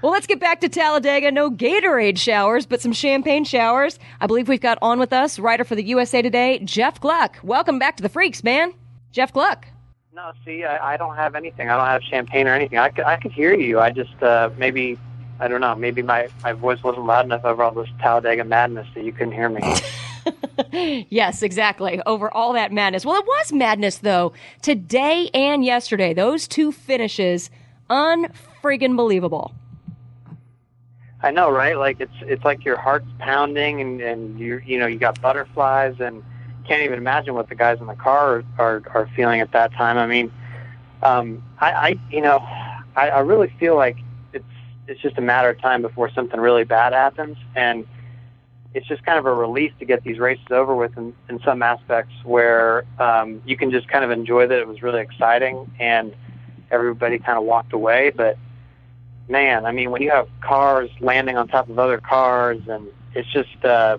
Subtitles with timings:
[0.00, 1.32] Well, let's get back to Talladega.
[1.32, 3.98] No Gatorade showers, but some champagne showers.
[4.20, 7.36] I believe we've got on with us writer for the USA Today, Jeff Gluck.
[7.42, 8.72] Welcome back to the Freaks, man.
[9.10, 9.66] Jeff Gluck.
[10.14, 11.68] No, see, I, I don't have anything.
[11.68, 12.78] I don't have champagne or anything.
[12.78, 13.80] I could, I could hear you.
[13.80, 14.96] I just uh, maybe
[15.40, 15.74] I don't know.
[15.74, 19.32] Maybe my my voice wasn't loud enough over all this Talladega madness that you couldn't
[19.32, 19.60] hear me.
[21.10, 22.00] yes, exactly.
[22.06, 23.04] Over all that madness.
[23.04, 24.32] Well, it was madness though.
[24.62, 27.50] Today and yesterday, those two finishes,
[27.90, 29.52] unfriggin' believable.
[31.20, 31.76] I know, right?
[31.76, 35.96] Like it's it's like your heart's pounding and and you you know you got butterflies
[35.98, 36.22] and
[36.66, 39.72] can't even imagine what the guys in the car are are are feeling at that
[39.72, 39.98] time.
[39.98, 40.30] I mean,
[41.02, 42.38] um, I, I you know
[42.94, 43.96] I, I really feel like
[44.32, 44.44] it's
[44.86, 47.86] it's just a matter of time before something really bad happens and
[48.74, 51.62] it's just kind of a release to get these races over with in, in some
[51.62, 56.14] aspects where um, you can just kind of enjoy that it was really exciting and
[56.70, 58.36] everybody kind of walked away but
[59.28, 63.30] man, I mean, when you have cars landing on top of other cars, and it's
[63.32, 63.98] just, uh,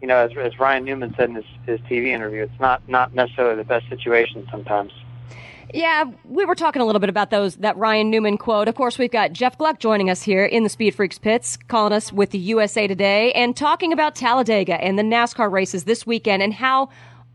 [0.00, 3.14] you know, as, as Ryan Newman said in his, his TV interview, it's not not
[3.14, 4.92] necessarily the best situation sometimes.
[5.74, 8.68] Yeah, we were talking a little bit about those that Ryan Newman quote.
[8.68, 11.92] Of course, we've got Jeff Gluck joining us here in the Speed Freaks pits, calling
[11.92, 16.42] us with the USA Today and talking about Talladega and the NASCAR races this weekend
[16.42, 16.88] and how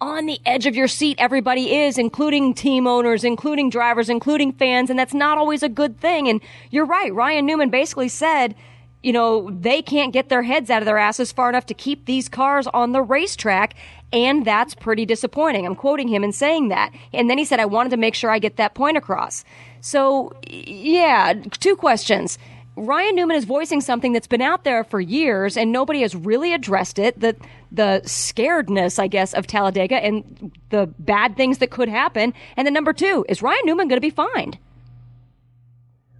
[0.00, 4.90] on the edge of your seat everybody is, including team owners, including drivers, including fans,
[4.90, 6.28] and that's not always a good thing.
[6.28, 7.14] And you're right.
[7.14, 8.54] Ryan Newman basically said,
[9.02, 12.06] you know, they can't get their heads out of their asses far enough to keep
[12.06, 13.74] these cars on the racetrack.
[14.12, 15.66] And that's pretty disappointing.
[15.66, 16.92] I'm quoting him and saying that.
[17.12, 19.44] And then he said, I wanted to make sure I get that point across.
[19.80, 22.38] So, yeah, two questions.
[22.76, 26.52] Ryan Newman is voicing something that's been out there for years and nobody has really
[26.52, 27.18] addressed it.
[27.18, 27.34] The
[27.72, 32.34] the scaredness, I guess, of Talladega and the bad things that could happen.
[32.56, 34.58] And then number two, is Ryan Newman going to be fined?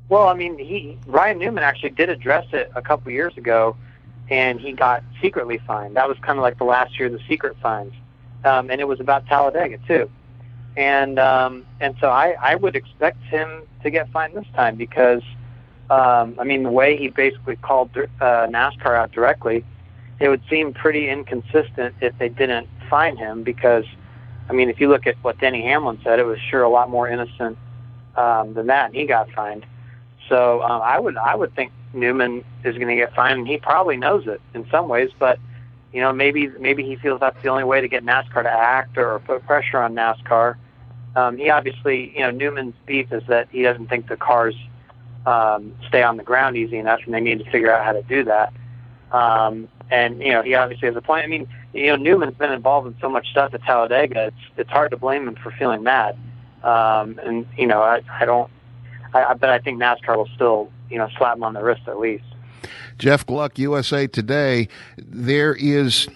[0.09, 3.77] Well, I mean, he Ryan Newman actually did address it a couple years ago,
[4.31, 5.97] and he got secretly fined.
[5.97, 7.93] That was kind of like the last year of the secret fines,
[8.45, 10.11] um, and it was about Talladega too.
[10.77, 15.23] And um, and so I I would expect him to get fined this time because
[15.91, 19.65] um, I mean, the way he basically called uh, NASCAR out directly,
[20.19, 23.85] it would seem pretty inconsistent if they didn't fine him because,
[24.49, 26.91] I mean, if you look at what Denny Hamlin said, it was sure a lot
[26.91, 27.57] more innocent
[28.17, 29.65] um, than that, and he got fined.
[30.29, 33.59] So um, I would I would think Newman is going to get fined, and he
[33.59, 35.39] probably knows it in some ways, but
[35.93, 38.99] you know maybe maybe he feels that's the only way to get NASCAR to act
[38.99, 40.57] or put pressure on NASCAR.
[41.15, 44.55] Um, he obviously, you know, Newman's beef is that he doesn't think the cars
[45.27, 48.03] um, stay on the ground easy enough, and they need to figure out how to
[48.03, 48.53] do that.
[49.13, 51.25] Um, and you know, he obviously has a point.
[51.25, 54.27] I mean, you know, Newman's been involved in so much stuff at Talladega.
[54.27, 56.17] It's it's hard to blame him for feeling mad.
[56.63, 58.51] Um, and you know, I I don't.
[59.13, 61.83] I, I but I think NASCAR will still you know slap him on the wrist
[61.87, 62.25] at least.
[62.99, 64.69] Jeff Gluck, USA Today.
[64.97, 66.09] There is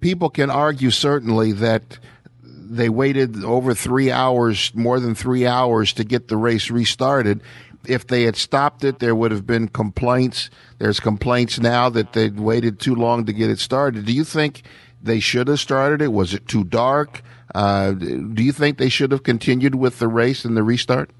[0.00, 1.98] people can argue certainly that
[2.42, 7.40] they waited over three hours, more than three hours, to get the race restarted
[7.88, 10.50] if they had stopped it, there would have been complaints.
[10.78, 14.04] There's complaints now that they'd waited too long to get it started.
[14.04, 14.62] Do you think
[15.02, 16.12] they should have started it?
[16.12, 17.22] Was it too dark?
[17.54, 21.10] Uh, do you think they should have continued with the race and the restart?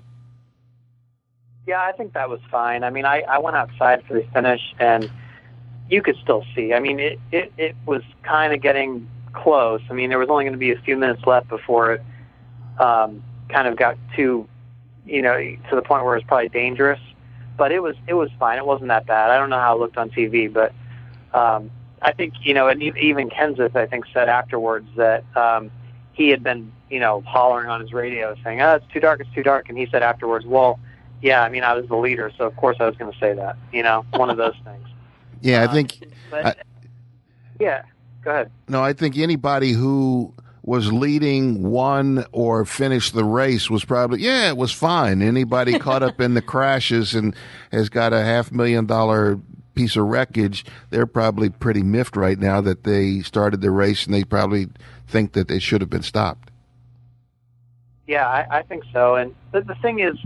[1.67, 2.85] Yeah, I think that was fine.
[2.85, 5.11] I mean, I, I went outside for the finish, and
[5.91, 6.73] you could still see.
[6.73, 9.81] I mean, it, it, it was kind of getting close.
[9.91, 12.03] I mean, there was only going to be a few minutes left before it
[12.79, 14.49] um, kind of got too
[15.09, 17.01] you know, to the point where it was probably dangerous.
[17.57, 18.59] But it was it was fine.
[18.59, 19.31] It wasn't that bad.
[19.31, 20.73] I don't know how it looked on TV, but
[21.35, 21.71] um,
[22.01, 25.71] I think you know, and even Kenseth I think said afterwards that um,
[26.13, 29.21] he had been you know hollering on his radio saying, "Oh, it's too dark.
[29.21, 30.79] It's too dark," and he said afterwards, "Well,
[31.21, 33.35] yeah, I mean, I was the leader, so of course I was going to say
[33.35, 34.87] that." You know, one of those things.
[35.41, 35.99] yeah, I think.
[36.31, 36.55] but, I,
[37.59, 37.83] yeah,
[38.23, 38.53] go ahead.
[38.69, 40.33] No, I think anybody who
[40.69, 45.23] was leading, one or finished the race was probably, yeah, it was fine.
[45.23, 47.35] Anybody caught up in the crashes and
[47.73, 49.41] has got a half million dollar
[49.75, 54.15] piece of wreckage, they're probably pretty miffed right now that they started the race and
[54.15, 54.69] they probably
[55.07, 56.51] think that they should have been stopped.
[58.07, 59.15] Yeah, I, I think so.
[59.15, 60.19] And the, the thing is,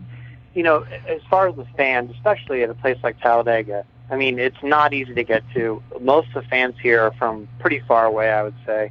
[0.55, 4.40] you know, as far as the fans, especially at a place like Talladega, I mean,
[4.40, 5.81] it's not easy to get to.
[6.00, 8.90] Most of the fans here are from pretty far away, I would say.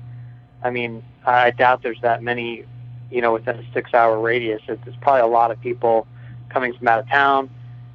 [0.64, 2.66] I mean, I doubt there's that many,
[3.10, 4.62] you know, within a six-hour radius.
[4.68, 6.08] There's probably a lot of people
[6.50, 7.50] coming from out of town,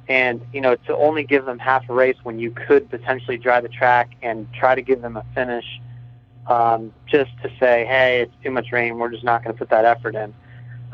[0.07, 3.63] and you know, to only give them half a race when you could potentially drive
[3.63, 5.65] the track and try to give them a finish,
[6.47, 9.69] um, just to say, hey, it's too much rain, we're just not going to put
[9.69, 10.33] that effort in.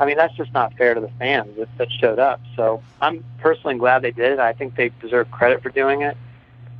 [0.00, 2.40] I mean, that's just not fair to the fans that, that showed up.
[2.56, 4.38] So I'm personally glad they did it.
[4.40, 6.16] I think they deserve credit for doing it.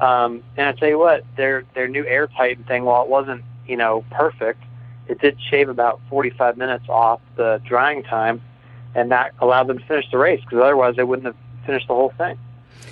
[0.00, 3.44] Um, and I tell you what, their their new Air Titan thing, while it wasn't
[3.66, 4.63] you know perfect,
[5.08, 8.42] it did shave about 45 minutes off the drying time,
[8.94, 11.36] and that allowed them to finish the race because otherwise they wouldn't have
[11.66, 12.38] finished the whole thing.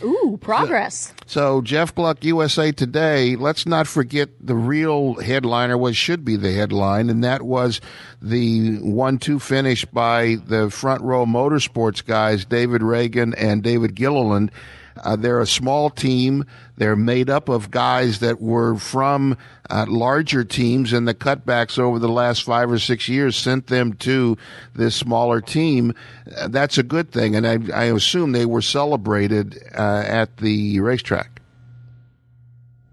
[0.02, 1.14] Ooh, progress.
[1.26, 6.52] So, Jeff Gluck, USA Today, let's not forget the real headliner, what should be the
[6.52, 7.80] headline, and that was
[8.20, 14.50] the 1 2 finish by the front row motorsports guys, David Ragan and David Gilliland.
[14.96, 16.44] Uh, they're a small team.
[16.76, 19.36] They're made up of guys that were from
[19.70, 23.94] uh, larger teams, and the cutbacks over the last five or six years sent them
[23.94, 24.36] to
[24.74, 25.94] this smaller team.
[26.36, 30.80] Uh, that's a good thing, and I, I assume they were celebrated uh, at the
[30.80, 31.40] racetrack.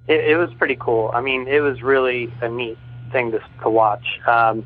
[0.08, 1.12] It, it, was pretty cool.
[1.14, 2.78] I mean, it was really a neat
[3.12, 4.20] thing to, to watch.
[4.26, 4.66] Um,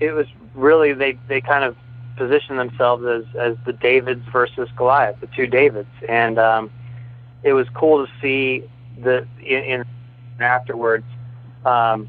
[0.00, 1.76] it was really they they kind of
[2.16, 6.70] position themselves as as the Davids versus Goliath, the two Davids, and um,
[7.42, 8.64] it was cool to see
[9.02, 9.84] the in, in
[10.40, 11.04] afterwards.
[11.64, 12.08] Um,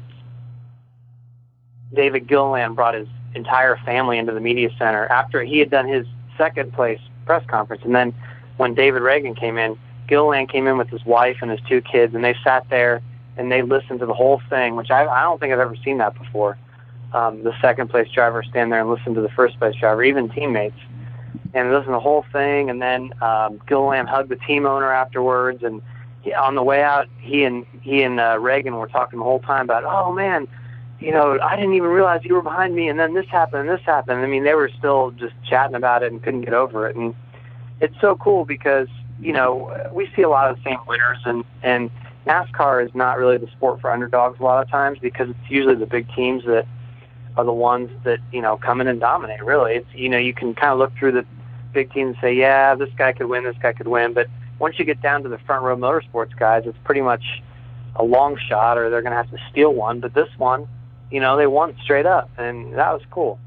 [1.94, 6.06] David Gilliland brought his entire family into the media center after he had done his
[6.36, 8.14] second place press conference, and then
[8.56, 9.76] when David Ragan came in,
[10.08, 13.02] Gilliland came in with his wife and his two kids, and they sat there
[13.36, 15.98] and they listened to the whole thing, which I, I don't think I've ever seen
[15.98, 16.56] that before
[17.12, 20.28] um, the second place driver stand there and listen to the first place driver, even
[20.28, 20.78] teammates,
[21.54, 22.70] and listen to the whole thing.
[22.70, 25.62] And then um, Gilliland hugged the team owner afterwards.
[25.62, 25.80] And
[26.22, 29.40] he, on the way out, he and he and uh, Ragan were talking the whole
[29.40, 30.48] time about, oh man,
[31.00, 33.78] you know, I didn't even realize you were behind me, and then this happened, and
[33.78, 34.20] this happened.
[34.20, 36.96] I mean, they were still just chatting about it and couldn't get over it.
[36.96, 37.14] And
[37.80, 38.88] it's so cool because
[39.20, 41.90] you know we see a lot of the same winners, and and
[42.26, 45.76] NASCAR is not really the sport for underdogs a lot of times because it's usually
[45.76, 46.66] the big teams that
[47.36, 49.44] are the ones that you know come in and dominate.
[49.44, 51.26] Really, it's you know you can kind of look through the
[51.72, 54.28] big teams and say, yeah, this guy could win, this guy could win, but
[54.58, 57.22] once you get down to the front row motorsports guys, it's pretty much
[57.96, 60.00] a long shot, or they're going to have to steal one.
[60.00, 60.66] But this one,
[61.10, 63.38] you know, they won straight up, and that was cool.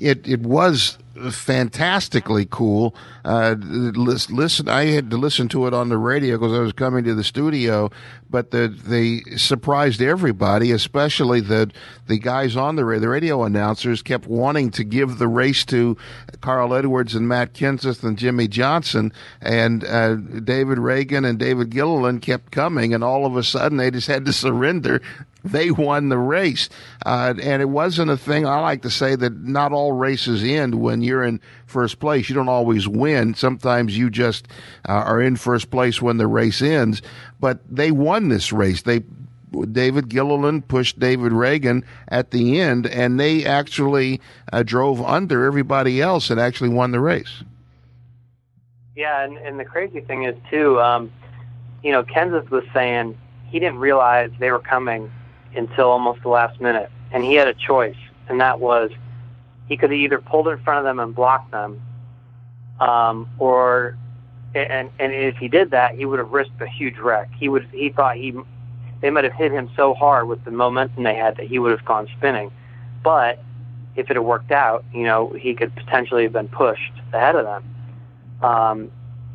[0.00, 0.98] It it was
[1.30, 2.94] fantastically cool.
[3.24, 7.04] Uh, listen, I had to listen to it on the radio because I was coming
[7.04, 7.90] to the studio,
[8.30, 11.70] but the, they surprised everybody, especially the
[12.06, 13.00] the guys on the radio.
[13.00, 15.96] The radio announcers kept wanting to give the race to
[16.40, 22.22] Carl Edwards and Matt Kenseth and Jimmie Johnson, and uh, David Ragan and David Gilliland
[22.22, 25.02] kept coming, and all of a sudden they just had to surrender
[25.44, 26.68] they won the race.
[27.04, 28.46] Uh, and it wasn't a thing.
[28.46, 32.28] I like to say that not all races end when you're in first place.
[32.28, 33.34] You don't always win.
[33.34, 34.48] Sometimes you just
[34.88, 37.02] uh, are in first place when the race ends.
[37.40, 38.82] But they won this race.
[38.82, 39.02] They
[39.72, 44.20] David Gilliland pushed David Ragan at the end, and they actually
[44.52, 47.42] uh, drove under everybody else and actually won the race.
[48.94, 51.10] Yeah, and, and the crazy thing is too, um,
[51.82, 55.10] you know, Kenseth was saying he didn't realize they were coming
[55.56, 57.96] until almost the last minute, and he had a choice,
[58.28, 58.90] and that was
[59.68, 61.80] he could have either pulled in front of them and blocked them,
[62.80, 63.96] um, or
[64.54, 67.30] and and if he did that, he would have risked a huge wreck.
[67.38, 68.34] He would he thought he
[69.00, 71.70] they might have hit him so hard with the momentum they had that he would
[71.70, 72.50] have gone spinning,
[73.02, 73.42] but
[73.98, 77.44] if it had worked out, you know, he could potentially have been pushed ahead of
[77.44, 78.48] them.
[78.48, 78.90] Um,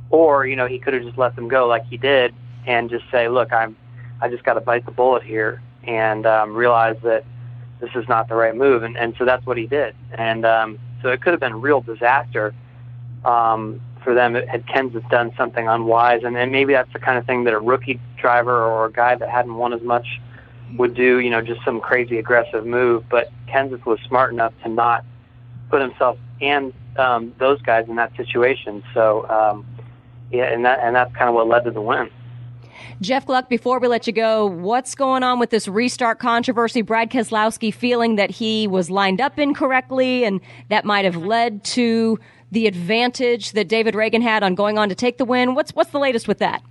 [0.10, 2.34] or, you know, he could have just let them go like he did
[2.65, 3.75] and just say, look, I'm,
[4.22, 7.25] I just got to bite the bullet here and um, realize that
[7.80, 8.84] this is not the right move.
[8.84, 9.96] And, and so that's what he did.
[10.13, 12.54] And um, so it could have been real disaster
[13.25, 16.24] um, for them had Kenseth done something unwise.
[16.24, 19.16] And, and maybe that's the kind of thing that a rookie driver or a guy
[19.16, 20.06] that hadn't won as much
[20.78, 23.04] would do, you know, just some crazy aggressive move.
[23.10, 25.06] But Kenseth was smart enough to not
[25.70, 28.84] put himself and um, those guys in that situation.
[28.94, 29.66] So, um,
[30.32, 32.10] yeah, and that and that's kind of what led to the win.
[33.02, 36.82] Jeff Gluck, before we let you go, what's going on with this restart controversy?
[36.82, 42.20] Brad Keselowski feeling that he was lined up incorrectly and that might have led to
[42.52, 45.56] the advantage that David Ragan had on going on to take the win.
[45.56, 46.62] What's what's the latest with that?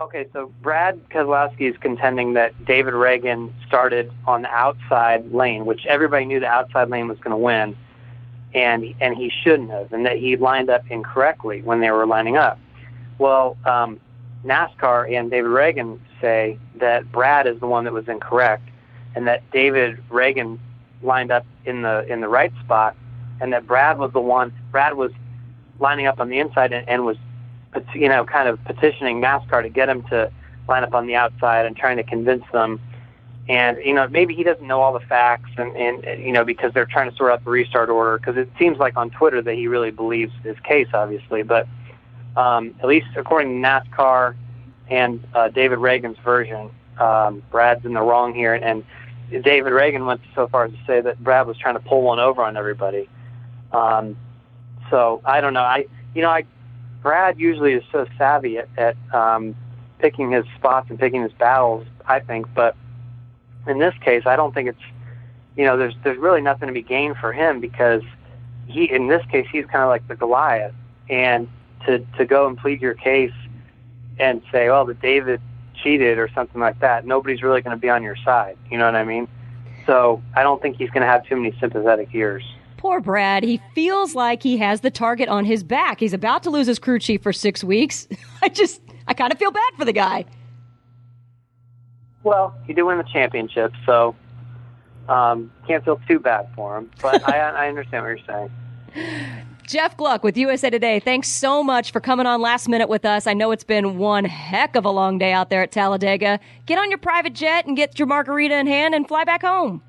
[0.00, 5.86] Okay, so Brad Keselowski is contending that David Ragan started on the outside lane, which
[5.86, 7.76] everybody knew the outside lane was going to win,
[8.52, 12.36] and and he shouldn't have, and that he lined up incorrectly when they were lining
[12.36, 12.58] up.
[13.18, 14.00] Well, um,
[14.44, 18.68] NASCAR and David Ragan say that Brad is the one that was incorrect,
[19.14, 20.58] and that David Ragan
[21.02, 22.96] lined up in the in the right spot,
[23.40, 24.52] and that Brad was the one.
[24.70, 25.12] Brad was
[25.80, 27.16] lining up on the inside and, and was,
[27.94, 30.30] you know, kind of petitioning NASCAR to get him to
[30.68, 32.80] line up on the outside and trying to convince them
[33.48, 36.72] and you know maybe he doesn't know all the facts, and and you know because
[36.72, 38.18] they're trying to sort out the restart order.
[38.18, 41.68] Because it seems like on Twitter that he really believes his case, obviously, but
[42.36, 44.34] um, at least according to NASCAR
[44.88, 48.84] and uh, David Ragan's version, um, Brad's in the wrong here, and,
[49.32, 52.02] and David Ragan went so far as to say that Brad was trying to pull
[52.02, 53.08] one over on everybody.
[53.72, 54.16] Um,
[54.90, 55.62] so I don't know.
[55.62, 56.44] I you know I
[57.02, 59.54] Brad usually is so savvy at, at um,
[59.98, 61.86] picking his spots and picking his battles.
[62.06, 62.76] I think, but
[63.66, 64.82] in this case, I don't think it's
[65.56, 68.02] you know there's there's really nothing to be gained for him because
[68.66, 70.74] he in this case he's kind of like the Goliath,
[71.08, 71.48] and
[71.86, 73.32] to to go and plead your case
[74.18, 75.40] and say, well, that David
[75.82, 78.56] cheated or something like that, nobody's really going to be on your side.
[78.70, 79.28] You know what I mean?
[79.86, 82.42] So I don't think he's going to have too many sympathetic ears.
[82.76, 83.42] Poor Brad.
[83.42, 86.00] He feels like he has the target on his back.
[86.00, 88.08] He's about to lose his crew chief for six weeks.
[88.42, 90.24] I just, I kind of feel bad for the guy.
[92.22, 94.16] Well, he did win the championship, so
[95.08, 96.90] um, can't feel too bad for him.
[97.02, 98.48] But I, I understand what you're
[98.94, 99.46] saying.
[99.66, 101.00] Jeff Gluck with USA Today.
[101.00, 103.26] Thanks so much for coming on last minute with us.
[103.26, 106.38] I know it's been one heck of a long day out there at Talladega.
[106.66, 109.82] Get on your private jet and get your margarita in hand and fly back home.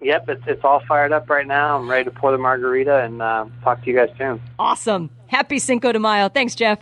[0.00, 1.78] Yep, it's, it's all fired up right now.
[1.78, 4.40] I'm ready to pour the margarita and uh, talk to you guys soon.
[4.58, 5.10] Awesome.
[5.28, 6.28] Happy Cinco de Mayo.
[6.28, 6.78] Thanks, Jeff.